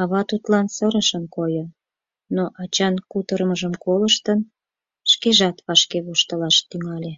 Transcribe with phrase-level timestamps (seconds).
[0.00, 1.64] Ава тудлан сырышын койо,
[2.34, 4.40] но, ачан кутырымыжым колыштын,
[5.10, 7.12] шкежат вашке воштылаш тӱҥале.